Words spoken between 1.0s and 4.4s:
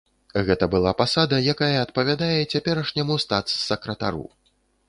пасада, якая адпавядае цяперашняму статс-сакратару.